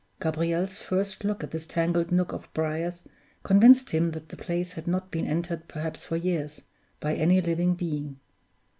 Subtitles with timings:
[0.19, 3.03] Gabriel's first look at this tangled nook of briers
[3.43, 6.63] convinced him that the place had not been entered perhaps for years,
[6.99, 8.19] by any living being.